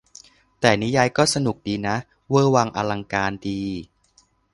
[0.59, 1.95] แต่นิยายก็สนุกดีนะ
[2.29, 3.61] เวอร์วังอลังการดี